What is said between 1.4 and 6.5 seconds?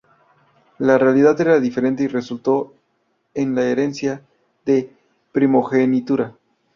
diferente y resultó en la herencia de primogenitura.